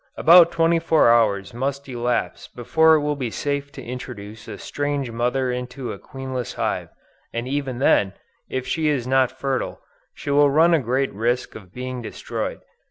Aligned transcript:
About 0.17 0.51
24 0.51 1.11
hours 1.11 1.53
must 1.53 1.87
elapse 1.87 2.47
before 2.47 2.95
it 2.95 3.01
will 3.01 3.15
be 3.15 3.29
safe 3.29 3.71
to 3.73 3.83
introduce 3.83 4.47
a 4.47 4.57
strange 4.57 5.11
mother 5.11 5.51
into 5.51 5.91
a 5.93 5.99
queenless 5.99 6.55
hive; 6.55 6.89
and 7.31 7.47
even 7.47 7.77
then, 7.77 8.13
if 8.49 8.65
she 8.65 8.87
is 8.89 9.05
not 9.05 9.31
fertile, 9.31 9.79
she 10.15 10.31
will 10.31 10.49
run 10.49 10.73
a 10.73 10.79
great 10.79 11.13
risk 11.13 11.53
of 11.53 11.71
being 11.71 12.01
destroyed. 12.01 12.61